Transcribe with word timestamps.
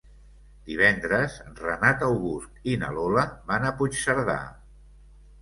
Divendres 0.69 1.35
en 1.43 1.59
Renat 1.65 2.01
August 2.07 2.65
i 2.73 2.75
na 2.85 2.91
Lola 2.97 3.27
van 3.53 3.69
a 3.71 3.75
Puigcerdà. 3.83 4.41